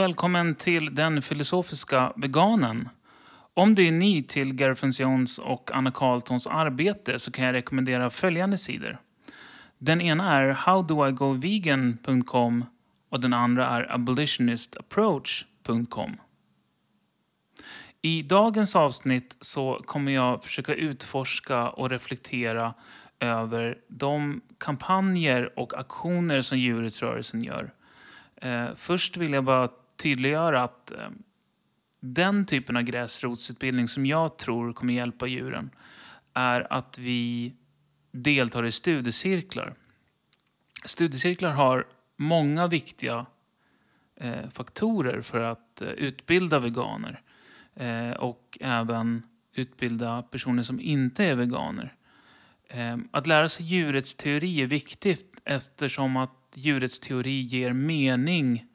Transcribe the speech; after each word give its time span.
välkommen 0.00 0.54
till 0.54 0.94
Den 0.94 1.22
filosofiska 1.22 2.12
veganen. 2.16 2.88
Om 3.54 3.74
du 3.74 3.86
är 3.86 3.92
ny 3.92 4.22
till 4.22 4.54
Gareth 4.54 5.00
Jones 5.00 5.38
och 5.38 5.70
Anna 5.74 5.90
Carltons 5.90 6.46
arbete 6.46 7.18
så 7.18 7.32
kan 7.32 7.44
jag 7.44 7.52
rekommendera 7.52 8.10
följande 8.10 8.58
sidor. 8.58 8.98
Den 9.78 10.00
ena 10.00 10.32
är 10.32 10.66
howdoigovegan.com 10.66 12.64
och 13.10 13.20
den 13.20 13.32
andra 13.32 13.66
är 13.66 13.94
abolitionistapproach.com. 13.94 16.16
I 18.02 18.22
dagens 18.22 18.76
avsnitt 18.76 19.36
så 19.40 19.82
kommer 19.84 20.12
jag 20.12 20.44
försöka 20.44 20.74
utforska 20.74 21.68
och 21.68 21.90
reflektera 21.90 22.74
över 23.20 23.78
de 23.88 24.40
kampanjer 24.58 25.58
och 25.58 25.78
aktioner 25.78 26.40
som 26.40 26.58
djurrättsrörelsen 26.58 27.40
gör. 27.40 27.72
Eh, 28.36 28.66
först 28.76 29.16
vill 29.16 29.32
jag 29.32 29.44
bara 29.44 29.68
tydliggöra 30.00 30.62
att 30.62 30.92
eh, 30.92 31.08
den 32.00 32.46
typen 32.46 32.76
av 32.76 32.82
gräsrotsutbildning 32.82 33.88
som 33.88 34.06
jag 34.06 34.38
tror 34.38 34.72
kommer 34.72 34.94
hjälpa 34.94 35.26
djuren 35.26 35.70
är 36.34 36.72
att 36.72 36.98
vi 36.98 37.54
deltar 38.12 38.66
i 38.66 38.72
studiecirklar. 38.72 39.74
Studiecirklar 40.84 41.50
har 41.50 41.86
många 42.16 42.66
viktiga 42.66 43.26
eh, 44.16 44.48
faktorer 44.50 45.22
för 45.22 45.40
att 45.40 45.82
eh, 45.82 45.88
utbilda 45.88 46.58
veganer 46.58 47.22
och 48.18 48.58
även 48.60 49.22
utbilda 49.54 50.22
personer 50.22 50.62
som 50.62 50.80
inte 50.80 51.24
är 51.24 51.34
veganer. 51.34 51.94
Att 53.10 53.26
lära 53.26 53.48
sig 53.48 53.66
djurrättsteori 53.66 54.60
är 54.62 54.66
viktigt 54.66 55.40
eftersom 55.44 56.16
att 56.16 56.52
djurrättsteori 56.54 57.40
ger 57.40 57.72
mening 57.72 58.69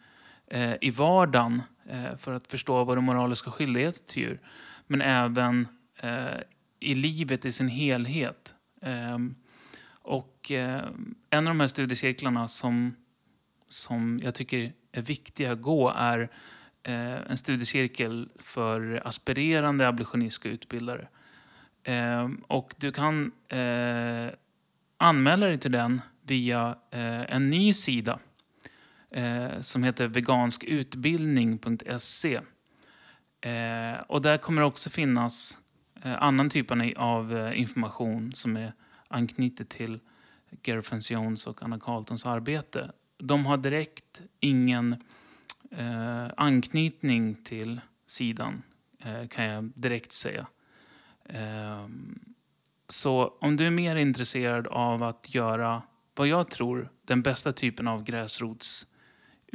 Eh, 0.47 0.73
i 0.81 0.89
vardagen 0.89 1.61
eh, 1.89 2.17
för 2.17 2.33
att 2.33 2.47
förstå 2.47 2.83
vad 2.83 2.97
de 2.97 3.05
moraliska 3.05 3.51
skyldigheter 3.51 4.05
till 4.05 4.23
djur. 4.23 4.41
Men 4.87 5.01
även 5.01 5.67
eh, 5.99 6.39
i 6.79 6.95
livet 6.95 7.45
i 7.45 7.51
sin 7.51 7.67
helhet. 7.67 8.55
Ehm, 8.81 9.35
och 10.01 10.51
eh, 10.51 10.83
en 11.29 11.47
av 11.47 11.53
de 11.53 11.59
här 11.59 11.67
studiecirklarna 11.67 12.47
som, 12.47 12.95
som 13.67 14.19
jag 14.23 14.35
tycker 14.35 14.73
är 14.91 15.01
viktiga 15.01 15.51
att 15.51 15.61
gå 15.61 15.89
är 15.89 16.29
en 17.27 17.37
studiecirkel 17.37 18.29
för 18.39 19.01
aspirerande 19.05 19.87
abolitionistiska 19.87 20.49
utbildare. 20.49 21.07
Ehm, 21.83 22.43
och 22.47 22.75
du 22.77 22.91
kan 22.91 23.31
anmäla 24.97 25.45
dig 25.45 25.57
till 25.57 25.71
den 25.71 26.01
via 26.21 26.75
eh, 26.91 27.35
en 27.35 27.49
ny 27.49 27.73
sida 27.73 28.19
eh, 29.15 29.59
som 29.59 29.83
heter 29.83 30.07
veganskutbildning.se. 30.07 32.41
Eh, 33.41 33.95
och 34.07 34.21
där 34.21 34.37
kommer 34.37 34.61
det 34.61 34.67
också 34.67 34.89
finnas 34.89 35.59
eh, 36.03 36.23
annan 36.23 36.49
typ 36.49 36.71
av 36.97 37.37
eh, 37.37 37.59
information 37.59 38.33
som 38.33 38.57
är 38.57 38.73
anknutet 39.07 39.69
till 39.69 39.99
Gareth 40.61 41.11
Jones 41.11 41.47
och 41.47 41.63
Anna 41.63 41.79
Carltons 41.79 42.25
arbete. 42.25 42.91
De 43.17 43.45
har 43.45 43.57
direkt 43.57 44.21
ingen 44.39 44.93
eh, 45.71 46.27
anknytning 46.37 47.35
till 47.35 47.81
sidan, 48.05 48.63
eh, 48.99 49.27
kan 49.27 49.45
jag 49.45 49.71
direkt 49.75 50.11
säga. 50.11 50.47
Eh, 51.25 51.87
så 52.89 53.33
om 53.39 53.57
du 53.57 53.67
är 53.67 53.71
mer 53.71 53.95
intresserad 53.95 54.67
av 54.67 55.03
att 55.03 55.35
göra 55.35 55.81
vad 56.15 56.27
jag 56.27 56.49
tror 56.49 56.89
den 57.05 57.21
bästa 57.21 57.51
typen 57.51 57.87
av 57.87 58.03
gräsrots 58.03 58.87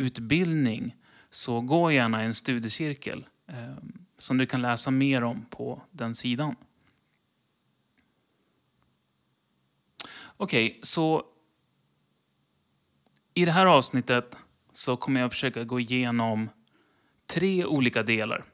utbildning 0.01 0.97
så 1.31 1.61
gå 1.61 1.93
gärna 1.93 2.23
en 2.23 2.35
studiecirkel 2.35 3.27
eh, 3.47 3.77
som 4.19 4.39
du 4.39 4.47
kan 4.47 4.63
läsa 4.63 4.91
mer 4.91 5.25
om 5.25 5.45
på 5.51 5.83
den 5.91 6.15
sidan. 6.15 6.57
Okej, 10.37 10.67
okay, 10.67 10.79
så 10.83 11.25
i 13.35 13.45
det 13.45 13.53
här 13.53 13.67
avsnittet 13.67 14.37
så 14.73 14.97
kommer 14.97 15.21
jag 15.21 15.33
försöka 15.33 15.65
gå 15.65 15.81
igenom 15.81 16.49
tre 17.27 17.65
olika 17.65 18.03
delar. 18.03 18.45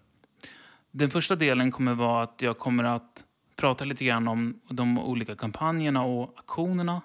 Den 0.91 1.11
första 1.11 1.37
delen 1.37 1.71
kommer 1.71 1.95
vara 1.95 2.23
att 2.23 2.43
jag 2.43 2.59
kommer 2.59 2.85
att 2.85 3.25
prata 3.57 3.85
lite 3.85 4.05
grann 4.05 4.29
om 4.29 4.61
de 4.69 4.99
olika 4.99 5.37
kampanjerna 5.37 6.03
och 6.03 6.35
aktionerna 6.39 7.03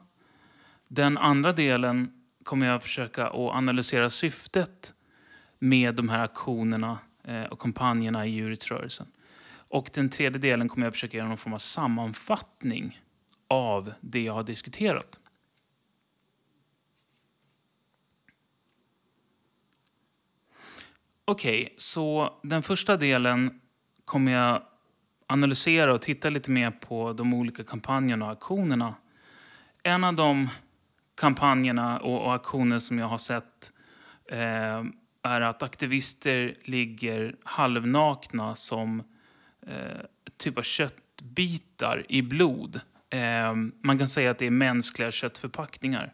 den 0.87 1.17
andra 1.17 1.51
delen 1.51 2.20
kommer 2.43 2.67
jag 2.67 2.83
försöka 2.83 3.27
att 3.27 3.35
analysera 3.35 4.09
syftet 4.09 4.93
med 5.59 5.95
de 5.95 6.09
här 6.09 6.23
aktionerna 6.23 6.99
eh, 7.23 7.43
och 7.43 7.59
kampanjerna 7.59 8.25
i 8.25 8.29
djurrättsrörelsen. 8.29 9.07
Och 9.69 9.89
den 9.93 10.09
tredje 10.09 10.39
delen 10.39 10.69
kommer 10.69 10.87
jag 10.87 10.93
försöka 10.93 11.17
göra 11.17 11.27
någon 11.27 11.37
form 11.37 11.53
av 11.53 11.57
sammanfattning 11.57 13.01
av 13.47 13.93
det 14.01 14.23
jag 14.23 14.33
har 14.33 14.43
diskuterat. 14.43 15.19
Okej, 21.25 21.63
okay, 21.63 21.73
så 21.77 22.33
den 22.43 22.63
första 22.63 22.97
delen 22.97 23.61
kommer 24.05 24.31
jag 24.31 24.63
analysera 25.27 25.93
och 25.93 26.01
titta 26.01 26.29
lite 26.29 26.51
mer 26.51 26.71
på 26.71 27.13
de 27.13 27.33
olika 27.33 27.63
kampanjerna 27.63 28.25
och 28.25 28.31
aktionerna. 28.31 28.95
En 29.83 30.03
av 30.03 30.15
de 30.15 30.49
kampanjerna 31.21 31.99
och, 31.99 32.25
och 32.25 32.35
aktioner 32.35 32.79
som 32.79 32.99
jag 32.99 33.07
har 33.07 33.17
sett 33.17 33.71
eh, 34.25 34.83
är 35.23 35.41
att 35.41 35.63
aktivister 35.63 36.55
ligger 36.63 37.35
halvnakna 37.43 38.55
som 38.55 39.03
eh, 39.67 40.01
typ 40.37 40.57
av 40.57 40.61
köttbitar 40.61 42.05
i 42.09 42.21
blod. 42.21 42.81
Eh, 43.09 43.55
man 43.81 43.97
kan 43.97 44.07
säga 44.07 44.31
att 44.31 44.37
det 44.37 44.45
är 44.45 44.51
mänskliga 44.51 45.11
köttförpackningar. 45.11 46.13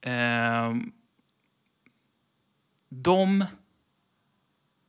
Eh, 0.00 0.74
de 2.88 3.44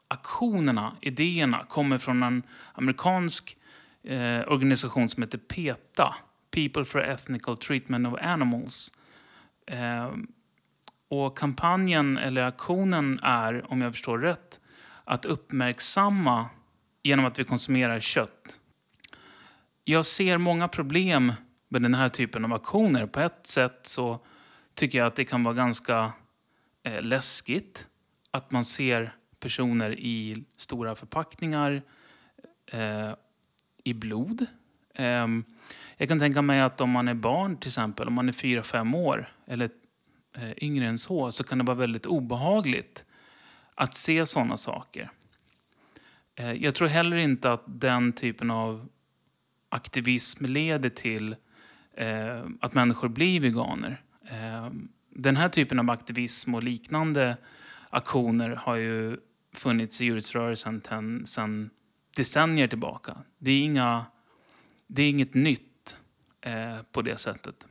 aktionerna, 0.07 0.95
idéerna, 1.01 1.63
kommer 1.69 1.97
från 1.97 2.23
en 2.23 2.43
amerikansk 2.73 3.57
eh, 4.03 4.41
organisation 4.47 5.09
som 5.09 5.23
heter 5.23 5.37
PETA. 5.37 6.15
People 6.51 6.85
for 6.85 7.03
Ethnical 7.03 7.57
Treatment 7.57 8.07
of 8.07 8.19
Animals. 8.21 8.91
Eh, 9.65 10.11
och 11.09 11.37
kampanjen, 11.37 12.17
eller 12.17 12.41
aktionen, 12.41 13.19
är, 13.23 13.71
om 13.71 13.81
jag 13.81 13.93
förstår 13.93 14.19
rätt, 14.19 14.59
att 15.03 15.25
uppmärksamma 15.25 16.49
genom 17.03 17.25
att 17.25 17.39
vi 17.39 17.43
konsumerar 17.43 17.99
kött. 17.99 18.59
Jag 19.83 20.05
ser 20.05 20.37
många 20.37 20.67
problem 20.67 21.33
med 21.69 21.81
den 21.81 21.93
här 21.93 22.09
typen 22.09 22.45
av 22.45 22.53
aktioner. 22.53 23.05
På 23.05 23.19
ett 23.19 23.47
sätt 23.47 23.79
så 23.81 24.19
tycker 24.73 24.97
jag 24.97 25.07
att 25.07 25.15
det 25.15 25.25
kan 25.25 25.43
vara 25.43 25.55
ganska 25.55 26.13
eh, 26.83 27.01
läskigt 27.01 27.87
att 28.31 28.51
man 28.51 28.65
ser 28.65 29.11
personer 29.39 29.99
i 29.99 30.45
stora 30.57 30.95
förpackningar 30.95 31.81
eh, 32.71 33.11
i 33.83 33.93
blod. 33.93 34.45
Ehm, 34.95 35.43
jag 35.97 36.07
kan 36.07 36.19
tänka 36.19 36.41
mig 36.41 36.61
att 36.61 36.81
om 36.81 36.89
man 36.89 37.07
är 37.07 37.13
barn 37.13 37.57
till 37.57 37.69
exempel, 37.69 38.07
om 38.07 38.13
man 38.13 38.29
är 38.29 38.33
4-5 38.33 38.95
år 38.97 39.27
eller 39.47 39.69
eh, 40.37 40.51
yngre 40.57 40.85
än 40.85 40.97
så, 40.97 41.31
så 41.31 41.43
kan 41.43 41.57
det 41.57 41.63
vara 41.63 41.77
väldigt 41.77 42.05
obehagligt 42.05 43.05
att 43.75 43.93
se 43.93 44.25
sådana 44.25 44.57
saker. 44.57 45.09
Eh, 46.35 46.53
jag 46.53 46.75
tror 46.75 46.87
heller 46.87 47.17
inte 47.17 47.51
att 47.51 47.63
den 47.65 48.13
typen 48.13 48.51
av 48.51 48.89
aktivism 49.69 50.45
leder 50.45 50.89
till 50.89 51.35
eh, 51.97 52.45
att 52.61 52.73
människor 52.73 53.09
blir 53.09 53.39
veganer. 53.39 54.01
Ehm, 54.29 54.87
den 55.09 55.37
här 55.37 55.49
typen 55.49 55.79
av 55.79 55.91
aktivism 55.91 56.55
och 56.55 56.63
liknande 56.63 57.37
aktioner 57.89 58.49
har 58.49 58.75
ju 58.75 59.17
funnits 59.53 60.01
i 60.01 60.05
djurrättsrörelsen 60.05 60.81
sedan 61.25 61.69
decennier 62.15 62.67
tillbaka. 62.67 63.17
Det 63.37 63.51
är, 63.51 63.63
inga, 63.63 64.05
det 64.87 65.03
är 65.03 65.09
inget 65.09 65.33
nytt 65.33 65.61
Eh, 66.45 66.77
på 66.91 67.01
det 67.01 67.17
sättet. 67.17 67.67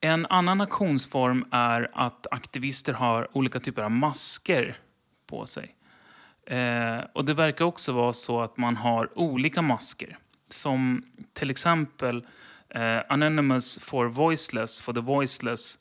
En 0.00 0.26
annan 0.26 0.60
aktionsform 0.60 1.44
är 1.50 1.90
att 1.92 2.26
aktivister 2.30 2.92
har 2.92 3.36
olika 3.36 3.60
typer 3.60 3.82
av 3.82 3.90
masker 3.90 4.76
på 5.26 5.46
sig. 5.46 5.74
Eh, 6.46 6.98
och 7.12 7.24
Det 7.24 7.34
verkar 7.34 7.64
också 7.64 7.92
vara 7.92 8.12
så 8.12 8.40
att 8.40 8.56
man 8.56 8.76
har 8.76 9.18
olika 9.18 9.62
masker. 9.62 10.16
Som 10.48 11.02
till 11.32 11.50
exempel 11.50 12.26
eh, 12.68 13.00
Anonymous 13.08 13.78
for 13.78 14.06
Voiceless, 14.06 14.80
for 14.80 14.92
the 14.92 15.00
Voiceless 15.00 15.78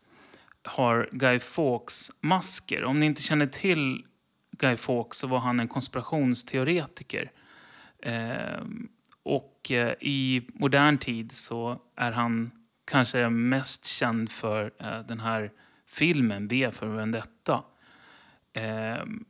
har 0.64 1.10
Guy 1.12 1.40
Fawkes 1.40 2.12
masker. 2.22 2.84
Om 2.84 3.00
ni 3.00 3.06
inte 3.06 3.22
känner 3.22 3.48
till 3.48 4.06
Guy 4.52 4.78
Fawkes 4.78 5.18
så 5.18 5.28
var 5.28 5.40
han 5.40 5.60
en 5.60 5.68
konspirationsteoretiker. 5.68 7.32
Eh, 8.00 8.64
och 9.66 9.72
eh, 9.72 9.94
i 10.00 10.48
modern 10.54 10.98
tid 10.98 11.32
så 11.32 11.80
är 11.96 12.12
han 12.12 12.52
kanske 12.86 13.30
mest 13.30 13.86
känd 13.86 14.32
för 14.32 14.72
eh, 14.80 15.00
den 15.00 15.20
här 15.20 15.52
filmen 15.90 16.48
V 16.48 16.72
för 16.72 16.88
Vendetta. 16.88 17.64
Ehm, 18.54 19.26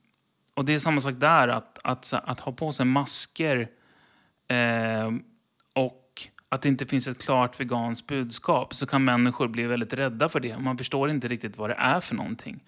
och 0.54 0.66
det 0.66 0.74
är 0.74 0.80
samma 0.80 1.02
sak 1.02 1.14
där, 1.18 1.48
att, 1.48 1.80
att, 1.84 2.14
att 2.14 2.40
ha 2.40 2.52
på 2.52 2.72
sig 2.72 2.86
masker 2.86 3.68
ehm, 4.48 5.24
och 5.74 6.22
att 6.50 6.62
det 6.62 6.70
inte 6.70 6.86
finns 6.86 7.08
ett 7.08 7.24
klart 7.26 7.60
veganskt 7.60 8.08
budskap 8.08 8.74
så 8.74 8.88
kan 8.88 9.04
människor 9.04 9.48
bli 9.48 9.64
väldigt 9.64 9.94
rädda 9.94 10.30
för 10.30 10.40
det. 10.40 10.58
Man 10.58 10.78
förstår 10.78 11.10
inte 11.10 11.28
riktigt 11.28 11.58
vad 11.58 11.70
det 11.70 11.76
är 11.80 12.00
för 12.00 12.16
någonting. 12.16 12.64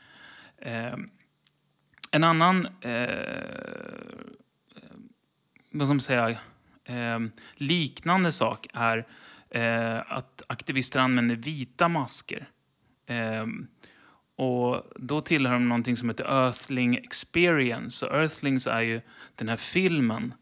Eh, 0.58 0.96
en 2.12 2.24
annan 2.24 2.68
eh, 2.82 3.08
vad 5.72 5.88
ska 5.88 5.94
man 5.94 6.02
säga, 6.02 6.38
eh, 6.88 7.20
liknande 7.56 8.32
sak 8.32 8.68
är 8.74 9.06
eh, 9.50 10.12
att 10.12 10.44
aktivister 10.48 11.00
använder 11.00 11.36
vita 11.36 11.88
masker. 11.88 12.50
Eh, 13.08 13.46
och 14.36 14.84
då 14.96 15.22
tillhör 15.22 15.54
de 15.54 15.70
någonting 15.70 15.98
som 15.98 16.10
heter 16.10 16.46
Earthling 16.46 16.96
Experience. 16.96 18.06
Och 18.06 18.16
Earthlings 18.16 18.68
är 18.68 18.82
ju 18.82 19.02
den 19.36 19.50
här 19.50 19.56
filmen. 19.56 20.34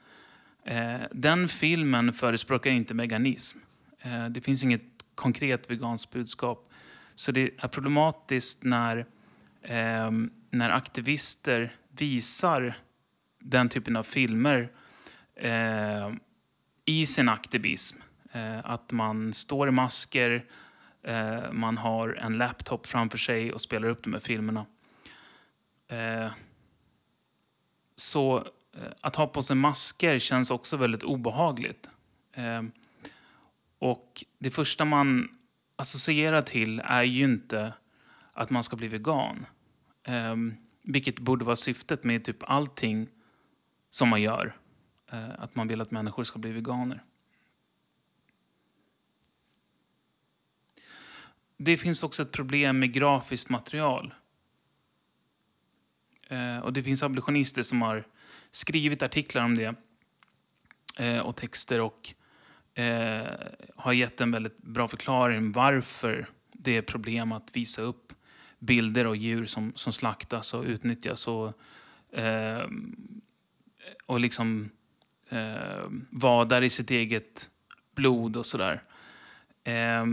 Eh, 0.65 1.01
den 1.11 1.47
filmen 1.47 2.13
förespråkar 2.13 2.71
inte 2.71 2.93
veganism. 2.93 3.57
Eh, 4.01 4.25
det 4.25 4.41
finns 4.41 4.63
inget 4.63 4.81
konkret 5.15 5.71
veganskt 5.71 6.11
budskap. 6.11 6.71
Så 7.15 7.31
det 7.31 7.51
är 7.57 7.67
problematiskt 7.67 8.63
när, 8.63 8.97
eh, 9.61 10.11
när 10.49 10.69
aktivister 10.69 11.75
visar 11.91 12.73
den 13.39 13.69
typen 13.69 13.95
av 13.95 14.03
filmer 14.03 14.69
eh, 15.35 16.11
i 16.85 17.05
sin 17.05 17.29
aktivism. 17.29 17.97
Eh, 18.31 18.59
att 18.63 18.91
man 18.91 19.33
står 19.33 19.67
i 19.67 19.71
masker, 19.71 20.45
eh, 21.03 21.51
man 21.51 21.77
har 21.77 22.09
en 22.09 22.37
laptop 22.37 22.87
framför 22.87 23.17
sig 23.17 23.53
och 23.53 23.61
spelar 23.61 23.87
upp 23.87 24.03
de 24.03 24.13
här 24.13 24.19
filmerna. 24.19 24.65
Eh, 25.87 26.31
så 27.95 28.37
eh, 28.77 28.91
att 29.01 29.15
ha 29.15 29.27
på 29.27 29.41
sig 29.41 29.55
masker 29.55 30.19
känns 30.19 30.51
också 30.51 30.77
väldigt 30.77 31.03
obehagligt. 31.03 31.89
Eh, 32.33 32.63
och 33.79 34.23
det 34.39 34.51
första 34.51 34.85
man 34.85 35.37
associerar 35.75 36.41
till 36.41 36.79
är 36.79 37.03
ju 37.03 37.23
inte 37.23 37.73
att 38.33 38.49
man 38.49 38.63
ska 38.63 38.75
bli 38.75 38.87
vegan. 38.87 39.45
Eh, 40.03 40.35
vilket 40.83 41.19
borde 41.19 41.45
vara 41.45 41.55
syftet 41.55 42.03
med 42.03 42.23
typ 42.23 42.43
allting 42.43 43.07
som 43.89 44.09
man 44.09 44.21
gör. 44.21 44.55
Eh, 45.11 45.29
att 45.37 45.55
man 45.55 45.67
vill 45.67 45.81
att 45.81 45.91
människor 45.91 46.23
ska 46.23 46.39
bli 46.39 46.51
veganer. 46.51 47.03
Det 51.57 51.77
finns 51.77 52.03
också 52.03 52.23
ett 52.23 52.31
problem 52.31 52.79
med 52.79 52.93
grafiskt 52.93 53.49
material. 53.49 54.13
Eh, 56.27 56.57
och 56.57 56.73
Det 56.73 56.83
finns 56.83 57.03
abolitionister 57.03 57.63
som 57.63 57.81
har 57.81 58.03
skrivit 58.51 59.03
artiklar 59.03 59.43
om 59.43 59.55
det 59.55 59.75
eh, 60.99 61.19
och 61.19 61.35
texter 61.35 61.81
och 61.81 62.13
eh, 62.79 63.27
har 63.75 63.93
gett 63.93 64.21
en 64.21 64.31
väldigt 64.31 64.57
bra 64.57 64.87
förklaring 64.87 65.51
varför 65.51 66.27
det 66.51 66.77
är 66.77 66.81
problem 66.81 67.31
att 67.31 67.55
visa 67.55 67.81
upp 67.81 68.13
bilder 68.59 69.05
av 69.05 69.15
djur 69.15 69.45
som, 69.45 69.73
som 69.75 69.93
slaktas 69.93 70.53
och 70.53 70.63
utnyttjas 70.63 71.27
och, 71.27 71.53
eh, 72.19 72.69
och 74.05 74.19
liksom 74.19 74.69
eh, 75.29 75.89
vadar 76.09 76.61
i 76.61 76.69
sitt 76.69 76.91
eget 76.91 77.49
blod 77.95 78.37
och 78.37 78.45
sådär. 78.45 78.81
Eh, 79.63 80.05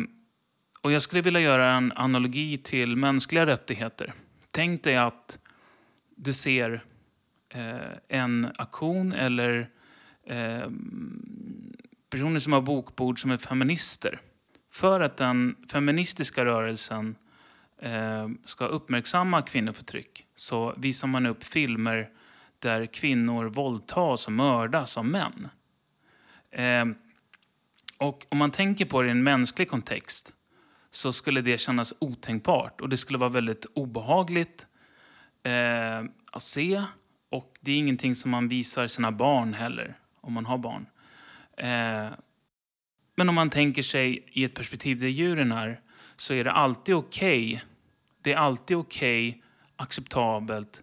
och 0.80 0.92
jag 0.92 1.02
skulle 1.02 1.22
vilja 1.22 1.40
göra 1.40 1.72
en 1.72 1.92
analogi 1.92 2.58
till 2.58 2.96
mänskliga 2.96 3.46
rättigheter. 3.46 4.12
Tänk 4.50 4.84
dig 4.84 4.96
att 4.96 5.38
du 6.16 6.32
ser 6.32 6.80
eh, 7.48 7.98
en 8.08 8.52
aktion 8.56 9.12
eller 9.12 9.68
eh, 10.26 10.70
personer 12.10 12.38
som 12.38 12.52
har 12.52 12.60
bokbord 12.60 13.20
som 13.20 13.30
är 13.30 13.38
feminister. 13.38 14.18
För 14.70 15.00
att 15.00 15.16
den 15.16 15.56
feministiska 15.68 16.44
rörelsen 16.44 17.16
eh, 17.82 18.28
ska 18.44 18.66
uppmärksamma 18.66 19.42
kvinnoförtryck 19.42 20.26
så 20.34 20.74
visar 20.76 21.08
man 21.08 21.26
upp 21.26 21.44
filmer 21.44 22.08
där 22.62 22.86
kvinnor 22.86 23.44
våldtas 23.44 24.26
och 24.26 24.32
mördas 24.32 24.98
av 24.98 25.04
män. 25.04 25.48
Eh, 26.50 26.84
och 27.98 28.26
om 28.28 28.38
man 28.38 28.50
tänker 28.50 28.84
på 28.84 29.02
det 29.02 29.08
i 29.08 29.10
en 29.10 29.22
mänsklig 29.22 29.68
kontext 29.68 30.34
så 30.90 31.12
skulle 31.12 31.40
det 31.40 31.58
kännas 31.58 31.94
otänkbart 31.98 32.80
och 32.80 32.88
det 32.88 32.96
skulle 32.96 33.18
vara 33.18 33.30
väldigt 33.30 33.66
obehagligt 33.74 34.66
eh, 35.42 36.04
att 36.32 36.42
se. 36.42 36.84
Och 37.30 37.52
det 37.60 37.72
är 37.72 37.78
ingenting 37.78 38.14
som 38.14 38.30
man 38.30 38.48
visar 38.48 38.86
sina 38.86 39.12
barn 39.12 39.54
heller, 39.54 39.98
om 40.20 40.32
man 40.32 40.46
har 40.46 40.58
barn. 40.58 40.86
Eh, 41.56 42.12
men 43.16 43.28
om 43.28 43.34
man 43.34 43.50
tänker 43.50 43.82
sig 43.82 44.24
i 44.32 44.44
ett 44.44 44.54
perspektiv 44.54 45.00
där 45.00 45.08
djuren 45.08 45.52
är, 45.52 45.80
så 46.16 46.34
är 46.34 46.44
det 46.44 46.52
alltid 46.52 46.94
okej. 46.94 47.46
Okay. 47.46 47.60
Det 48.22 48.32
är 48.32 48.36
alltid 48.36 48.76
okej, 48.76 49.28
okay, 49.28 49.42
acceptabelt 49.76 50.81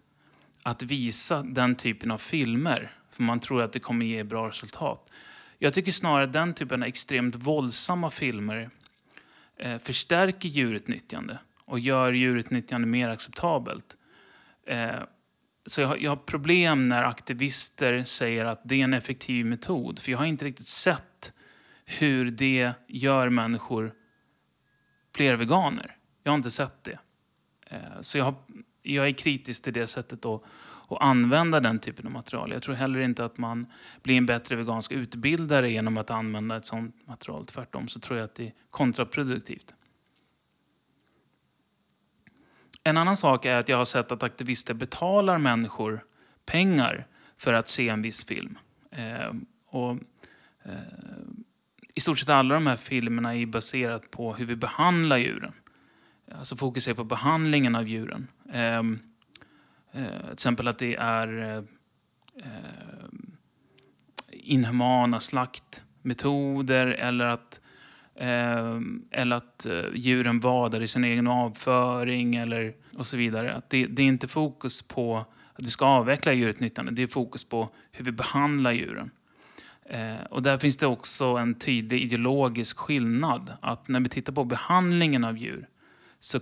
att 0.62 0.82
visa 0.82 1.42
den 1.42 1.74
typen 1.74 2.10
av 2.10 2.18
filmer. 2.18 2.92
För 3.10 3.22
man 3.22 3.40
tror 3.40 3.62
att 3.62 3.72
det 3.72 3.80
kommer 3.80 4.06
ge 4.06 4.24
bra 4.24 4.48
resultat. 4.48 5.10
Jag 5.58 5.74
tycker 5.74 5.92
snarare 5.92 6.24
att 6.24 6.32
den 6.32 6.54
typen 6.54 6.82
av 6.82 6.88
extremt 6.88 7.36
våldsamma 7.36 8.10
filmer 8.10 8.70
eh, 9.56 9.78
förstärker 9.78 10.48
djurutnyttjande 10.48 11.38
och 11.64 11.78
gör 11.78 12.12
djurutnyttjande 12.12 12.86
mer 12.86 13.08
acceptabelt. 13.08 13.96
Eh, 14.66 14.90
så 15.66 15.80
jag 15.80 15.88
har, 15.88 15.96
jag 15.96 16.10
har, 16.10 16.16
problem 16.16 16.88
när 16.88 17.02
aktivister 17.02 18.04
säger 18.04 18.44
att 18.44 18.60
det 18.64 18.74
är 18.74 18.84
en 18.84 18.94
effektiv 18.94 19.46
metod. 19.46 19.98
För 19.98 20.12
jag 20.12 20.18
har 20.18 20.24
inte 20.24 20.44
riktigt 20.44 20.66
sett 20.66 21.32
hur 21.84 22.30
det 22.30 22.72
gör 22.88 23.28
människor 23.28 23.94
fler 25.14 25.34
veganer. 25.34 25.96
Jag 26.22 26.32
har 26.32 26.36
inte 26.36 26.50
sett 26.50 26.84
det. 26.84 26.98
Eh, 27.66 28.00
så 28.00 28.18
jag 28.18 28.24
har 28.24 28.34
jag 28.82 29.06
är 29.06 29.12
kritisk 29.12 29.62
till 29.62 29.72
det 29.72 29.86
sättet 29.86 30.24
att, 30.24 30.42
att 30.88 30.98
använda 31.00 31.60
den 31.60 31.78
typen 31.78 32.06
av 32.06 32.12
material. 32.12 32.52
Jag 32.52 32.62
tror 32.62 32.74
heller 32.74 33.00
inte 33.00 33.24
att 33.24 33.38
man 33.38 33.66
blir 34.02 34.16
en 34.16 34.26
bättre 34.26 34.56
vegansk 34.56 34.92
utbildare 34.92 35.70
genom 35.70 35.98
att 35.98 36.10
använda 36.10 36.56
ett 36.56 36.66
sånt 36.66 37.06
material. 37.06 37.46
Tvärtom 37.46 37.88
så 37.88 38.00
tror 38.00 38.18
jag 38.18 38.24
att 38.24 38.34
det 38.34 38.46
är 38.46 38.52
kontraproduktivt. 38.70 39.74
En 42.84 42.96
annan 42.96 43.16
sak 43.16 43.44
är 43.44 43.56
att 43.56 43.68
jag 43.68 43.76
har 43.76 43.84
sett 43.84 44.12
att 44.12 44.22
aktivister 44.22 44.74
betalar 44.74 45.38
människor 45.38 46.04
pengar 46.46 47.06
för 47.36 47.52
att 47.52 47.68
se 47.68 47.88
en 47.88 48.02
viss 48.02 48.24
film. 48.24 48.58
Eh, 48.90 49.32
och, 49.66 49.90
eh, 50.64 50.72
I 51.94 52.00
stort 52.00 52.18
sett 52.18 52.28
alla 52.28 52.54
de 52.54 52.66
här 52.66 52.76
filmerna 52.76 53.36
är 53.36 53.46
baserat 53.46 54.10
på 54.10 54.34
hur 54.34 54.44
vi 54.46 54.56
behandlar 54.56 55.16
djuren 55.16 55.52
alltså 56.38 56.56
fokuserar 56.56 56.94
på 56.94 57.04
behandlingen 57.04 57.74
av 57.74 57.88
djuren. 57.88 58.28
Ehm, 58.52 58.98
eh, 59.92 60.20
till 60.22 60.32
exempel 60.32 60.68
att 60.68 60.78
det 60.78 60.96
är 60.96 61.42
eh, 61.42 61.56
eh 62.36 62.80
inhumana 64.42 65.20
slaktmetoder 65.20 66.86
eller 66.86 67.26
att, 67.26 67.60
eh, 68.14 68.80
eller 69.10 69.36
att 69.36 69.66
eh, 69.66 69.84
djuren 69.94 70.40
vadar 70.40 70.80
i 70.80 70.88
sin 70.88 71.04
egen 71.04 71.26
avföring 71.26 72.34
eller, 72.36 72.74
och 72.98 73.06
så 73.06 73.16
vidare. 73.16 73.54
Att 73.54 73.70
det, 73.70 73.86
det 73.86 74.02
är 74.02 74.06
inte 74.06 74.28
fokus 74.28 74.82
på 74.82 75.16
att 75.54 75.66
vi 75.66 75.70
ska 75.70 75.86
avveckla 75.86 76.32
djurutnyttjande, 76.32 76.92
det 76.92 77.02
är 77.02 77.06
fokus 77.06 77.44
på 77.44 77.68
hur 77.92 78.04
vi 78.04 78.12
behandlar 78.12 78.72
djuren. 78.72 79.10
Eh, 79.84 80.24
och 80.30 80.42
där 80.42 80.58
finns 80.58 80.76
det 80.76 80.86
också 80.86 81.24
en 81.24 81.54
tydlig 81.54 82.02
ideologisk 82.02 82.78
skillnad. 82.78 83.52
Att 83.60 83.88
när 83.88 84.00
vi 84.00 84.08
tittar 84.08 84.32
på 84.32 84.44
behandlingen 84.44 85.24
av 85.24 85.38
djur 85.38 85.66
så 86.20 86.40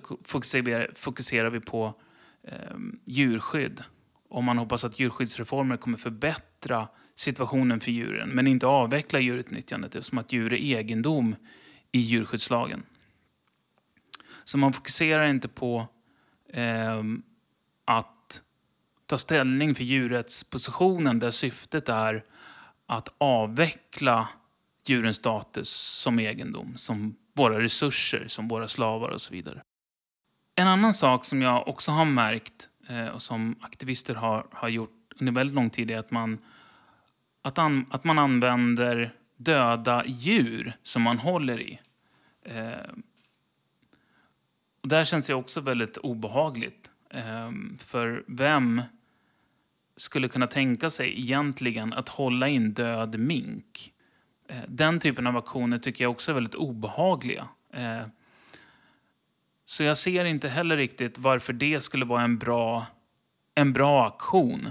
fokuserar, 0.95 1.51
vi 1.51 1.61
på 1.61 1.95
eh, 2.43 2.77
djurskydd. 3.05 3.83
Och 4.29 4.45
man 4.45 4.59
hoppas 4.59 4.85
att 4.85 5.01
djurskyddsreformer 5.01 5.77
kommer 5.77 5.99
förbättra 5.99 6.89
situationen 7.15 7.81
för 7.81 7.91
djuren 7.91 8.29
men 8.29 8.47
inte 8.47 8.67
avveckla 8.67 9.21
djurutnyttjandet 9.21 9.95
eftersom 9.95 10.19
att 10.19 10.33
djur 10.33 10.53
är 10.53 10.57
egendom 10.57 11.37
i 11.93 11.99
djurskyddslagen. 11.99 12.83
Så 14.45 14.59
man 14.59 14.73
fokuserar 14.73 15.27
inte 15.27 15.49
på 15.49 15.87
eh, 16.53 17.03
att 17.85 18.43
ta 19.07 19.19
ställning 19.19 19.75
för 19.75 19.85
djurrättspositionen 19.85 21.19
där 21.19 21.31
syftet 21.31 21.89
är 21.89 22.25
att 22.87 23.15
avveckla 23.19 24.29
djurens 24.87 25.17
status 25.17 25.71
som 26.03 26.19
egendom, 26.19 26.73
som 26.77 27.17
våra 27.35 27.61
resurser, 27.61 28.25
som 28.29 28.49
våra 28.49 28.69
slavar 28.69 29.09
och 29.09 29.21
så 29.21 29.35
vidare. 29.35 29.63
En 30.59 30.69
annan 30.69 30.95
sak 30.95 31.25
som 31.25 31.43
jag 31.43 31.69
också 31.69 31.93
har 31.93 32.05
märkt 32.05 32.69
eh, 32.89 33.07
och 33.07 33.23
som 33.23 33.57
aktivister 33.61 34.15
har, 34.15 34.47
har 34.53 34.69
gjort 34.69 35.13
under 35.21 35.33
väldigt 35.33 35.55
lång 35.55 35.71
tid 35.71 35.91
är 35.91 35.99
att 35.99 36.11
man, 36.11 36.39
att, 37.43 37.59
an, 37.59 37.87
att 37.91 38.05
man 38.05 38.19
använder 38.19 39.13
döda 39.37 40.05
djur 40.07 40.73
som 40.83 41.03
man 41.03 41.19
håller 41.19 41.61
i. 41.61 41.81
Eh, 42.45 42.91
och 44.83 44.89
där 44.89 45.05
känns 45.05 45.27
det 45.27 45.35
också 45.35 45.61
väldigt 45.61 45.97
obehagligt. 45.97 46.91
Eh, 47.11 47.51
för 47.79 48.25
vem 48.27 48.83
skulle 49.97 50.29
kunna 50.29 50.47
tänka 50.47 50.91
sig 50.91 51.21
egentligen 51.21 51.93
att 51.93 52.09
hålla 52.09 52.49
in 52.49 52.73
död 52.73 53.19
mink. 53.19 53.93
Eh, 54.49 54.63
den 54.69 55.01
typen 55.01 55.27
av 55.27 55.37
aktioner 55.37 55.79
tycker 55.79 56.05
jag 56.05 56.11
också 56.11 56.33
är 56.33 56.35
väldigt 56.35 56.55
obehagliga. 56.55 57.49
Eh, 57.73 58.03
så 59.69 59.83
jag 59.83 59.97
ser 59.97 60.25
inte 60.25 60.49
heller 60.49 60.77
riktigt 60.77 61.19
varför 61.19 61.53
det 61.53 61.81
skulle 61.81 62.05
vara 62.05 62.23
en 62.23 62.39
bra, 62.39 62.87
en 63.55 63.73
bra 63.73 64.07
aktion 64.07 64.69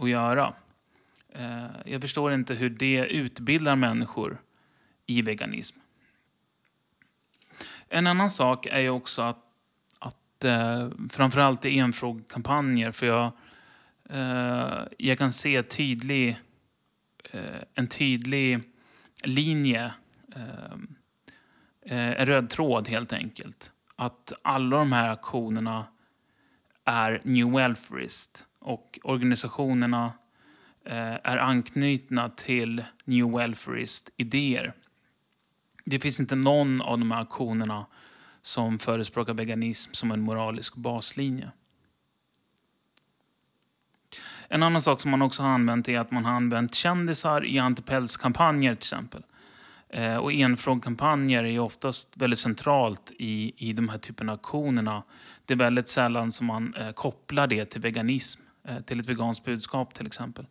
att 0.00 0.08
göra. 0.08 0.54
Eh, 1.34 1.66
jag 1.84 2.00
förstår 2.00 2.32
inte 2.32 2.54
hur 2.54 2.70
det 2.70 3.06
utbildar 3.06 3.76
människor 3.76 4.40
i 5.06 5.22
veganism. 5.22 5.78
En 7.88 8.06
annan 8.06 8.30
sak 8.30 8.66
är 8.66 8.80
ju 8.80 8.88
också 8.88 9.22
att, 9.22 9.44
att 9.98 10.44
eh, 10.44 10.88
framförallt 11.10 11.64
i 11.64 11.78
enfrågekampanjer, 11.78 12.92
för 12.92 13.06
jag, 13.06 13.32
eh, 14.10 14.82
jag 14.98 15.18
kan 15.18 15.32
se 15.32 15.62
tydlig, 15.62 16.36
eh, 17.30 17.62
en 17.74 17.88
tydlig 17.88 18.60
linje, 19.22 19.92
eh, 20.36 20.72
eh 21.82 22.20
en 22.20 22.26
röd 22.26 22.50
tråd 22.50 22.88
helt 22.88 23.12
enkelt. 23.12 23.72
Att 24.00 24.32
alla 24.42 24.78
de 24.78 24.92
här 24.92 25.10
aktionerna 25.10 25.86
är 26.84 27.20
New 27.24 27.52
Welfarist 27.52 28.44
och 28.58 28.98
organisationerna 29.02 30.12
eh, 30.84 31.14
är 31.14 31.36
anknutna 31.36 32.28
till 32.28 32.84
New 33.04 33.32
Welfarist 33.32 34.10
idéer. 34.16 34.72
Det 35.84 36.00
finns 36.00 36.20
inte 36.20 36.36
någon 36.36 36.82
av 36.82 36.98
de 36.98 37.10
här 37.10 37.22
aktionerna 37.22 37.86
som 38.42 38.78
förespråkar 38.78 39.34
veganism 39.34 39.92
som 39.92 40.10
en 40.10 40.20
moralisk 40.20 40.76
baslinje. 40.76 41.50
En 44.48 44.62
annan 44.62 44.82
sak 44.82 45.00
som 45.00 45.10
man 45.10 45.22
också 45.22 45.42
har 45.42 45.50
använt 45.50 45.88
är 45.88 45.98
att 45.98 46.10
man 46.10 46.24
har 46.24 46.32
använt 46.32 46.74
kändisar 46.74 47.46
i 47.46 47.58
antipälskampanjer 47.58 48.74
till 48.74 48.78
exempel. 48.78 49.22
Eh, 49.90 50.16
och 50.16 50.32
enfrågkampanjer 50.32 51.44
är 51.44 51.58
oftast 51.58 52.16
väldigt 52.16 52.38
centralt 52.38 53.12
i, 53.18 53.52
i 53.56 53.72
de 53.72 53.88
här 53.88 53.98
typen 53.98 54.28
av 54.28 54.34
aktionerna. 54.34 55.02
Det 55.44 55.54
är 55.54 55.58
väldigt 55.58 55.88
sällan 55.88 56.32
som 56.32 56.46
man 56.46 56.74
eh, 56.74 56.92
kopplar 56.92 57.46
det 57.46 57.64
till 57.64 57.80
veganism, 57.80 58.42
eh, 58.68 58.80
till 58.80 59.00
ett 59.00 59.08
veganskt 59.08 59.44
budskap 59.44 59.94
till 59.94 60.06
exempel. 60.06 60.46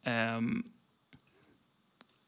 Eh, 0.04 0.42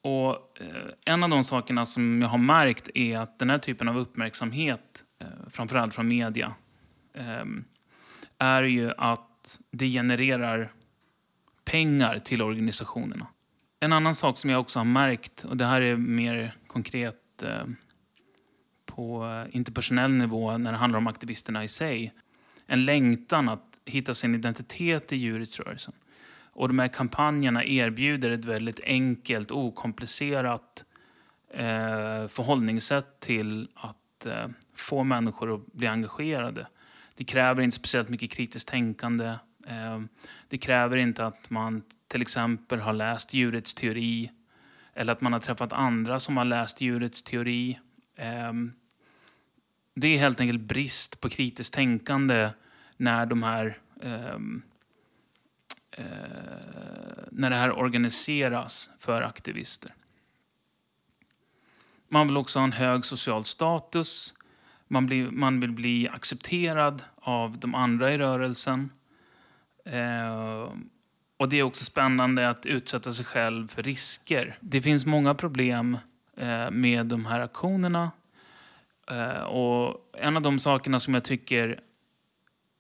och 0.02 0.62
eh, 0.62 0.94
En 1.06 1.24
av 1.24 1.30
de 1.30 1.44
sakerna 1.44 1.86
som 1.86 2.22
jag 2.22 2.30
har 2.30 2.38
märkt 2.38 2.90
är 2.94 3.20
att 3.20 3.40
den 3.40 3.50
här 3.50 3.58
typen 3.58 3.90
av 3.90 3.98
uppmärksamhet, 3.98 5.04
eh, 5.20 5.28
framförallt 5.50 5.94
från 5.94 6.08
media, 6.08 6.54
ehm, 7.14 7.64
är 8.38 8.64
ju 8.64 8.92
att 8.98 9.60
det 9.72 9.88
genererar 9.88 10.72
pengar 11.66 12.20
till 12.20 12.42
organisationerna. 12.42 13.28
En 13.80 13.94
annan 13.94 14.16
sak 14.16 14.38
som 14.38 14.50
jag 14.50 14.60
också 14.60 14.80
har 14.80 14.86
märkt, 14.86 15.44
och 15.44 15.58
det 15.58 15.66
här 15.66 15.82
är 15.82 15.96
mer 15.96 16.54
konkret 16.68 17.44
eh, 17.44 17.66
på 18.86 19.46
interpersonell 19.52 20.12
nivå 20.12 20.58
när 20.58 20.72
det 20.72 20.78
handlar 20.78 20.98
om 20.98 21.08
aktivisterna 21.08 21.64
i 21.64 21.68
sig. 21.68 22.14
En 22.68 22.86
längtan 22.86 23.50
att 23.50 23.80
hitta 23.86 24.14
sin 24.14 24.36
identitet 24.36 25.14
i 25.14 25.18
djurrättsrörelsen. 25.18 25.94
Och 26.60 26.68
de 26.68 26.80
här 26.80 26.88
kampanjerna 26.88 27.64
erbjuder 27.66 28.32
ett 28.32 28.46
väldigt 28.46 28.80
enkelt, 28.84 29.52
okomplicerat 29.52 30.86
eh, 31.54 32.28
förhållningssätt 32.28 33.20
till 33.20 33.68
att 33.76 34.26
eh, 34.26 34.48
få 34.76 35.04
människor 35.04 35.56
att 35.56 35.74
bli 35.74 35.88
engagerade. 35.88 36.68
Det 37.16 37.24
kräver 37.24 37.62
inte 37.62 37.76
speciellt 37.76 38.10
mycket 38.10 38.32
kritiskt 38.32 38.68
tänkande. 38.68 39.26
Eh, 39.68 40.02
det 40.48 40.58
kräver 40.58 40.98
inte 40.98 41.26
att 41.26 41.50
man 41.50 41.84
till 42.08 42.22
exempel 42.22 42.80
har 42.80 42.94
läst 42.94 43.34
djurets 43.34 43.74
teori 43.74 44.32
eller 44.94 45.14
att 45.14 45.22
man 45.22 45.34
har 45.34 45.40
träffat 45.40 45.74
andra 45.74 46.20
som 46.20 46.38
har 46.38 46.46
läst 46.46 46.82
djurets 46.82 47.24
teori. 47.24 47.80
Eh, 48.18 48.54
det 49.96 50.08
är 50.08 50.18
helt 50.18 50.40
enkelt 50.40 50.62
brist 50.62 51.20
på 51.22 51.30
kritiskt 51.30 51.74
tänkande 51.74 52.50
när 52.98 53.26
de 53.26 53.44
här 53.44 53.78
eh, 54.02 54.40
eh, 55.92 56.06
när 57.32 57.50
det 57.50 57.56
här 57.56 57.72
organiseras 57.72 58.90
för 59.00 59.22
aktivister. 59.22 59.94
Man 62.10 62.28
vill 62.28 62.38
också 62.38 62.60
ha 62.60 62.64
en 62.64 62.72
hög 62.72 63.06
social 63.06 63.46
status. 63.46 64.34
Man, 64.88 65.06
blir, 65.06 65.32
man 65.32 65.60
vill 65.60 65.72
bli 65.72 66.10
accepterad 66.10 67.04
av 67.16 67.58
de 67.58 67.76
andra 67.76 68.14
i 68.14 68.18
rörelsen. 68.18 68.90
Eh, 69.86 70.74
och 71.38 71.50
Det 71.50 71.60
är 71.60 71.64
också 71.64 71.86
spännande 71.86 72.50
att 72.50 72.66
utsätta 72.66 73.12
sig 73.12 73.26
själv 73.26 73.68
för 73.68 73.84
risker. 73.84 74.58
Det 74.60 74.82
finns 74.82 75.06
många 75.06 75.36
problem 75.36 75.98
eh, 76.38 76.72
med 76.72 77.06
de 77.06 77.26
här 77.26 77.40
aktionerna 77.40 78.12
Eh, 79.12 79.44
och 79.44 80.10
en 80.18 80.36
av 80.36 80.42
de 80.42 80.60
sakerna 80.60 81.00
som 81.00 81.14
jag 81.14 81.24
tycker 81.24 81.80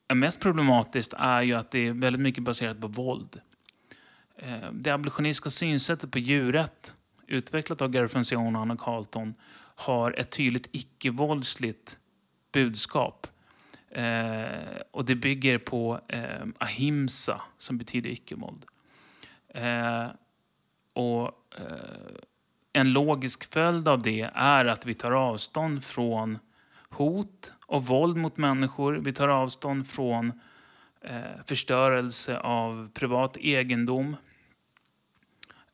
Eh, 0.09 0.15
mest 0.15 0.39
problematiskt 0.39 1.13
är 1.17 1.41
ju 1.41 1.53
att 1.53 1.71
det 1.71 1.87
är 1.87 1.93
väldigt 1.93 2.21
mycket 2.21 2.43
baserat 2.43 2.81
på 2.81 2.87
våld. 2.87 3.41
Eh, 4.37 4.71
det 4.71 4.91
abolitionistiska 4.91 5.49
synsättet 5.49 6.11
på 6.11 6.19
djurrätt, 6.19 6.95
utvecklat 7.27 7.81
av 7.81 7.89
Gary 7.89 8.07
Francione 8.07 8.57
och 8.57 8.61
Anna 8.61 8.77
Carlton, 8.77 9.33
har 9.75 10.19
ett 10.19 10.31
tydligt 10.31 10.69
icke-våldsligt 10.71 11.97
budskap. 12.51 13.27
Eh, 13.91 14.81
och 14.91 15.05
det 15.05 15.15
bygger 15.15 15.57
på 15.57 15.99
eh, 16.07 16.47
ahimsa, 16.57 17.41
som 17.57 17.77
betyder 17.77 18.09
icke-våld. 18.09 18.65
Eh, 19.47 20.07
och 20.93 21.27
eh, 21.57 22.15
en 22.73 22.93
logisk 22.93 23.53
följd 23.53 23.87
av 23.87 24.01
det 24.01 24.29
är 24.33 24.65
att 24.65 24.85
vi 24.85 24.93
tar 24.93 25.11
avstånd 25.11 25.83
från 25.83 26.39
hot 26.89 27.53
och 27.65 27.85
våld 27.85 28.17
mot 28.17 28.37
människor. 28.37 28.93
Vi 28.93 29.13
tar 29.13 29.27
avstånd 29.27 29.87
från 29.87 30.41
eh, 31.01 31.43
förstörelse 31.45 32.37
av 32.37 32.89
privat 32.93 33.37
egendom. 33.37 34.15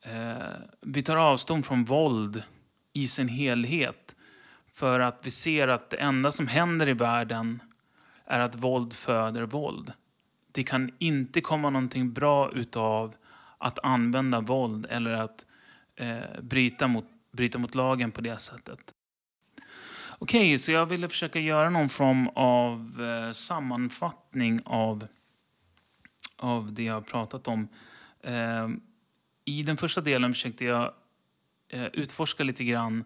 Eh, 0.01 0.35
vi 0.81 1.01
tar 1.01 1.15
avstånd 1.15 1.65
från 1.65 1.83
våld 1.83 2.43
i 2.93 3.07
sin 3.07 3.27
helhet 3.27 4.15
för 4.67 4.99
att 4.99 5.19
vi 5.23 5.31
ser 5.31 5.67
att 5.67 5.89
det 5.89 5.97
enda 5.97 6.31
som 6.31 6.47
händer 6.47 6.89
i 6.89 6.93
världen 6.93 7.61
är 8.25 8.39
att 8.39 8.55
våld 8.55 8.93
föder 8.93 9.43
våld. 9.43 9.93
Det 10.51 10.63
kan 10.63 10.91
inte 10.99 11.41
komma 11.41 11.69
någonting 11.69 12.13
bra 12.13 12.51
utav 12.51 13.15
att 13.57 13.79
använda 13.83 14.39
våld 14.39 14.87
eller 14.89 15.13
att 15.13 15.45
eh, 15.95 16.41
bryta, 16.41 16.87
mot, 16.87 17.05
bryta 17.31 17.57
mot 17.57 17.75
lagen 17.75 18.11
på 18.11 18.21
det 18.21 18.37
sättet. 18.37 18.94
Okej, 20.19 20.39
okay, 20.39 20.57
så 20.57 20.71
jag 20.71 20.85
ville 20.85 21.09
försöka 21.09 21.39
göra 21.39 21.69
någon 21.69 21.89
form 21.89 22.27
av 22.35 23.01
eh, 23.01 23.31
sammanfattning 23.31 24.61
av, 24.65 25.07
av 26.37 26.73
det 26.73 26.83
jag 26.83 26.93
har 26.93 27.01
pratat 27.01 27.47
om. 27.47 27.67
Eh, 28.23 28.69
I 29.45 29.63
den 29.63 29.77
första 29.77 30.01
delen 30.01 30.33
försökte 30.33 30.65
jag 30.65 30.93
eh, 31.69 31.85
utforska 31.85 32.43
lite 32.43 32.63
grann 32.63 33.03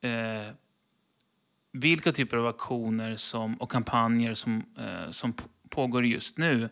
eh, 0.00 0.54
vilka 1.72 2.12
typer 2.12 2.36
av 2.36 2.46
aktioner 2.46 3.16
som, 3.16 3.54
och 3.54 3.70
kampanjer 3.70 4.34
som, 4.34 4.64
eh, 4.78 5.10
som 5.10 5.34
pågår 5.68 6.06
just 6.06 6.38
nu. 6.38 6.68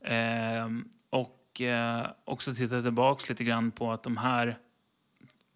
Eh, 0.00 0.68
och 1.10 1.60
eh, 1.60 2.06
också 2.24 2.54
titta 2.54 2.82
tillbaka 2.82 3.24
lite 3.28 3.44
grann 3.44 3.70
på 3.70 3.92
att 3.92 4.02
de 4.02 4.16
här 4.16 4.56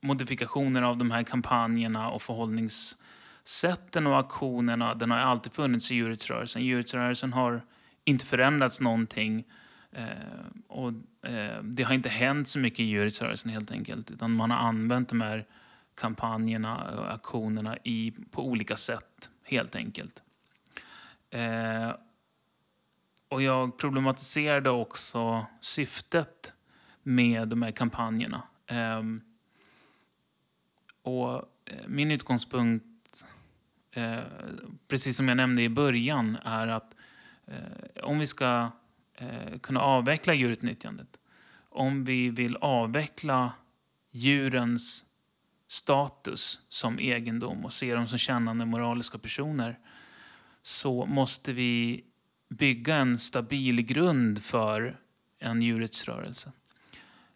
modifikationerna 0.01 0.89
av 0.89 0.97
de 0.97 1.11
här 1.11 1.23
kampanjerna 1.23 2.11
och 2.11 2.23
förhållnings... 2.23 2.97
Sätten 3.47 4.07
och 4.07 4.19
aktionerna, 4.19 4.95
den 4.95 5.11
har 5.11 5.19
alltid 5.19 5.53
funnits 5.53 5.93
i 5.93 5.95
djurrättsrörelsen. 5.95 6.63
Djurrättsrörelsen 6.65 7.33
har 7.33 7.63
inte 8.05 8.27
förändrats 8.27 8.81
någonting. 8.81 9.45
Eh, 9.93 10.07
och, 10.69 10.93
eh, 11.23 11.63
det 11.63 11.83
har 11.83 11.95
inte 11.95 12.09
hänt 12.09 12.49
så 12.49 12.59
mycket 12.59 12.81
i 12.81 12.85
djurrättsrörelsen 12.85 13.51
helt 13.51 13.71
enkelt. 13.71 14.11
Utan 14.11 14.33
man 14.33 14.51
har 14.51 14.59
använt 14.59 15.09
de 15.09 15.21
här 15.21 15.47
kampanjerna 15.95 16.99
och 16.99 17.13
aktionerna 17.13 17.77
i, 17.85 18.13
på 18.31 18.47
olika 18.47 18.77
sätt 18.77 19.31
helt 19.45 19.77
enkelt. 19.77 20.23
Eh, 21.31 21.93
och 23.29 23.43
jag 23.43 23.79
problematiserade 23.79 24.71
också 24.71 25.47
syftet 25.61 26.53
med 27.03 27.49
de 27.49 27.63
här 27.63 27.71
kampanjerna. 27.71 28.43
Ehm, 28.67 29.21
eh, 31.05 31.13
och 31.13 31.43
min 31.87 32.11
utgångspunkt, 32.11 32.96
eh, 33.97 34.19
precis 34.89 35.17
som 35.17 35.29
jag 35.29 35.37
nämnde 35.37 35.63
i 35.63 35.69
början, 35.69 36.37
är 36.45 36.67
att 36.67 36.97
eh, 37.47 38.05
om 38.05 38.19
vi 38.19 38.27
ska 38.27 38.71
eh, 39.15 39.59
kunna 39.61 39.81
avveckla 39.81 40.35
djurutnyttjandet, 40.35 41.19
om 41.69 42.05
vi 42.05 42.31
vill 42.31 42.57
avveckla 42.57 43.53
djurens 44.11 45.05
status 45.69 46.61
som 46.69 46.99
egendom 46.99 47.65
och 47.65 47.73
se 47.73 47.95
dem 47.95 48.07
som 48.07 48.19
kännande 48.19 48.65
moraliska 48.65 49.19
personer 49.19 49.79
så 50.63 51.07
måste 51.07 51.53
vi 51.53 52.05
bygga 52.49 52.97
en 52.97 53.19
stabil 53.19 53.83
grund 53.83 54.43
för 54.43 54.97
en 55.39 55.63
djurrättsrörelse. 55.63 56.53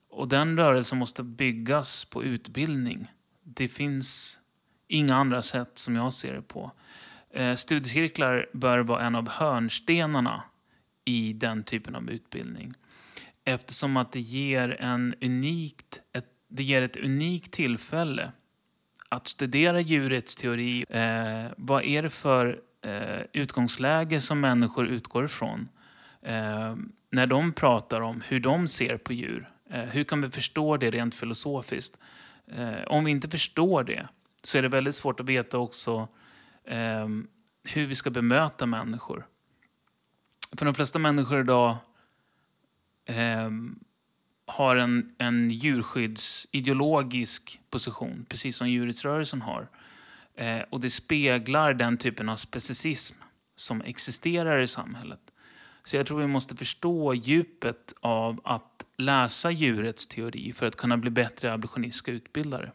Och 0.08 0.28
den 0.28 0.56
rörelsen 0.56 0.98
måste 0.98 1.22
byggas 1.22 2.04
på 2.04 2.24
utbildning 2.24 3.08
det 3.54 3.68
finns 3.68 4.39
inga 4.90 5.16
andra 5.16 5.42
sätt 5.42 5.70
som 5.74 5.96
jag 5.96 6.12
ser 6.12 6.32
det 6.32 6.42
på. 6.42 6.72
Eh, 7.34 7.54
studiecirklar 7.54 8.46
bör 8.52 8.78
vara 8.78 9.06
en 9.06 9.14
av 9.14 9.28
hörnstenarna 9.28 10.42
i 11.04 11.32
den 11.32 11.62
typen 11.62 11.94
av 11.94 12.10
utbildning. 12.10 12.72
Eftersom 13.44 13.96
att 13.96 14.12
det 14.12 14.20
ger, 14.20 14.76
en 14.80 15.14
unikt, 15.20 16.02
ett, 16.12 16.26
det 16.48 16.62
ger 16.62 16.82
ett 16.82 16.96
unikt 16.96 17.52
tillfälle 17.52 18.32
att 19.08 19.26
studera 19.26 19.80
djurrättsteori. 19.80 20.84
Eh, 20.88 21.52
vad 21.56 21.84
är 21.84 22.02
det 22.02 22.10
för 22.10 22.60
eh, 22.84 23.20
utgångsläge 23.32 24.20
som 24.20 24.40
människor 24.40 24.86
utgår 24.86 25.24
ifrån? 25.24 25.68
Eh, 26.22 26.76
när 27.10 27.26
de 27.26 27.52
pratar 27.52 28.00
om 28.00 28.22
hur 28.28 28.40
de 28.40 28.68
ser 28.68 28.96
på 28.96 29.12
djur. 29.12 29.48
Eh, 29.70 29.84
hur 29.84 30.04
kan 30.04 30.22
vi 30.22 30.30
förstå 30.30 30.76
det 30.76 30.90
rent 30.90 31.14
filosofiskt? 31.14 31.98
Eh, 32.52 32.82
om 32.86 33.04
vi 33.04 33.10
inte 33.10 33.28
förstår 33.28 33.84
det 33.84 34.08
så 34.42 34.58
är 34.58 34.62
det 34.62 34.68
väldigt 34.68 34.94
svårt 34.94 35.20
att 35.20 35.26
veta 35.26 35.58
också 35.58 36.08
eh, 36.64 37.08
hur 37.64 37.86
vi 37.86 37.94
ska 37.94 38.10
bemöta 38.10 38.66
människor. 38.66 39.26
För 40.56 40.64
de 40.64 40.74
flesta 40.74 40.98
människor 40.98 41.40
idag 41.40 41.76
eh, 43.04 43.50
har 44.46 44.76
en, 44.76 45.14
en 45.18 45.50
djurskyddsideologisk 45.50 47.60
position, 47.70 48.26
precis 48.28 48.56
som 48.56 48.70
djurrättsrörelsen 48.70 49.40
har. 49.40 49.68
Eh, 50.34 50.60
och 50.70 50.80
det 50.80 50.90
speglar 50.90 51.74
den 51.74 51.96
typen 51.96 52.28
av 52.28 52.36
specicism 52.36 53.16
som 53.56 53.82
existerar 53.82 54.60
i 54.60 54.66
samhället. 54.66 55.20
Så 55.84 55.96
jag 55.96 56.06
tror 56.06 56.20
vi 56.20 56.26
måste 56.26 56.56
förstå 56.56 57.14
djupet 57.14 57.94
av 58.00 58.40
att 58.44 58.84
läsa 58.96 59.50
djurets 59.50 60.06
teori 60.06 60.52
för 60.52 60.66
att 60.66 60.76
kunna 60.76 60.96
bli 60.96 61.10
bättre 61.10 61.52
abolitionistiska 61.52 62.12
utbildare. 62.12 62.72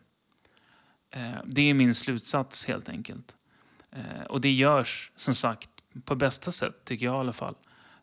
Eh, 1.15 1.41
det 1.45 1.61
är 1.69 1.73
min 1.73 1.95
slutsats 1.95 2.65
helt 2.65 2.89
enkelt. 2.89 3.35
Eh, 3.91 4.23
och 4.29 4.41
det 4.41 4.51
görs 4.51 5.11
som 5.15 5.35
sagt 5.35 5.69
på 6.05 6.15
bästa 6.15 6.51
sätt, 6.51 6.85
tycker 6.85 7.05
jag 7.05 7.15
i 7.15 7.19
alla 7.19 7.33
fall, 7.33 7.55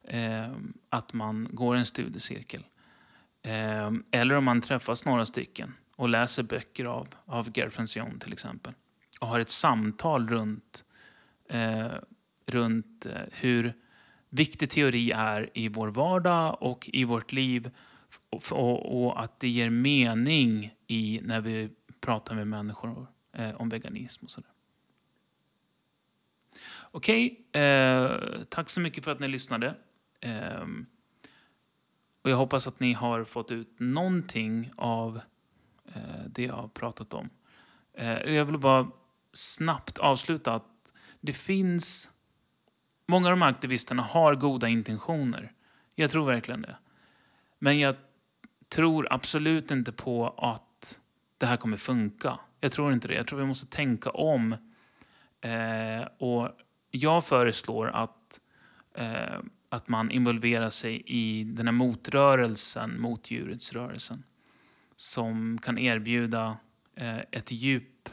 eh, 0.04 0.52
att 0.88 1.12
man 1.12 1.48
går 1.50 1.74
en 1.74 1.86
studiecirkel. 1.86 2.66
Eller 4.10 4.34
om 4.34 4.44
man 4.44 4.60
träffas 4.60 5.04
några 5.04 5.26
stycken 5.26 5.74
och 5.96 6.08
läser 6.08 6.42
böcker 6.42 6.84
av, 6.84 7.08
av 7.24 7.50
Gerfension 7.58 8.18
till 8.18 8.32
exempel. 8.32 8.72
Och 9.20 9.28
har 9.28 9.40
ett 9.40 9.50
samtal 9.50 10.28
runt, 10.28 10.84
runt 12.46 13.06
hur 13.32 13.72
viktig 14.30 14.70
teori 14.70 15.10
är 15.10 15.50
i 15.54 15.68
vår 15.68 15.88
vardag 15.88 16.62
och 16.62 16.90
i 16.92 17.04
vårt 17.04 17.32
liv 17.32 17.70
och, 18.30 19.04
och, 19.04 19.22
att 19.22 19.40
det 19.40 19.48
ger 19.48 19.70
mening 19.70 20.74
i 20.86 21.20
när 21.22 21.40
vi 21.40 21.70
pratar 22.02 22.34
med 22.34 22.46
människor 22.46 23.06
eh, 23.32 23.54
om 23.54 23.68
veganism 23.68 24.24
och 24.24 24.30
sådär. 24.30 24.50
Okej, 26.90 27.44
okay, 27.50 27.62
eh, 27.62 28.42
tack 28.48 28.68
så 28.68 28.80
mycket 28.80 29.04
för 29.04 29.12
att 29.12 29.20
ni 29.20 29.28
lyssnade. 29.28 29.74
Eh, 30.20 30.64
och 32.22 32.30
jag 32.30 32.36
hoppas 32.36 32.66
att 32.66 32.80
ni 32.80 32.92
har 32.92 33.24
fått 33.24 33.50
ut 33.50 33.74
någonting 33.78 34.70
av 34.76 35.20
eh, 35.94 36.24
det 36.26 36.42
jag 36.42 36.54
har 36.54 36.68
pratat 36.68 37.14
om. 37.14 37.30
Eh, 37.94 38.34
jag 38.34 38.44
vill 38.44 38.58
bara 38.58 38.90
snabbt 39.32 39.98
avsluta 39.98 40.54
att 40.54 40.92
det 41.20 41.32
finns... 41.32 42.10
Många 43.06 43.26
av 43.26 43.30
de 43.30 43.42
här 43.42 43.50
aktivisterna 43.50 44.02
har 44.02 44.34
goda 44.34 44.68
intentioner. 44.68 45.52
Jag 45.94 46.10
tror 46.10 46.26
verkligen 46.26 46.62
det. 46.62 46.76
Men 47.58 47.78
jag 47.78 47.96
tror 48.68 49.06
absolut 49.10 49.70
inte 49.70 49.92
på 49.92 50.28
att 50.28 50.71
det 51.42 51.46
här 51.46 51.56
kommer 51.56 51.76
funka. 51.76 52.38
Jag 52.60 52.72
tror 52.72 52.92
inte 52.92 53.08
det. 53.08 53.14
Jag 53.14 53.26
tror 53.26 53.38
vi 53.38 53.46
måste 53.46 53.66
tänka 53.66 54.10
om. 54.10 54.52
Eh, 55.40 56.08
och 56.18 56.48
jag 56.90 57.24
föreslår 57.24 57.88
att, 57.88 58.40
eh, 58.94 59.38
att 59.68 59.88
man 59.88 60.10
involverar 60.10 60.70
sig 60.70 61.02
i 61.06 61.44
den 61.44 61.66
här 61.66 61.72
motrörelsen 61.72 63.00
mot 63.00 63.30
djurrättsrörelsen. 63.30 64.22
Som 64.96 65.58
kan 65.58 65.78
erbjuda 65.78 66.56
eh, 66.94 67.18
ett 67.18 67.52
djup 67.52 68.08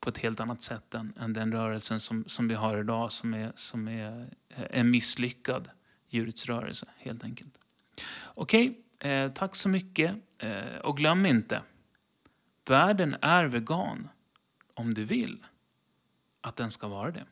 på 0.00 0.10
ett 0.10 0.18
helt 0.18 0.40
annat 0.40 0.62
sätt 0.62 0.94
än, 0.94 1.12
än 1.20 1.32
den 1.32 1.52
rörelsen 1.52 2.00
som, 2.00 2.24
som 2.26 2.48
vi 2.48 2.54
har 2.54 2.80
idag 2.80 3.12
som 3.12 3.34
är, 3.34 3.52
som 3.54 3.88
är 3.88 4.28
eh, 4.48 4.64
en 4.70 4.90
misslyckad 4.90 5.70
djurets 6.08 6.46
rörelse, 6.46 6.86
helt 6.98 7.24
enkelt. 7.24 7.58
Okej, 8.34 8.84
Eh, 9.00 9.30
tack 9.32 9.56
så 9.56 9.68
mycket. 9.68 10.14
Eh, 10.38 10.78
och 10.82 10.96
glöm 10.96 11.26
inte, 11.26 11.62
världen 12.70 13.16
är 13.22 13.44
vegan 13.44 14.08
om 14.74 14.94
du 14.94 15.04
vill 15.04 15.46
att 16.40 16.56
den 16.56 16.70
ska 16.70 16.88
vara 16.88 17.10
det. 17.10 17.24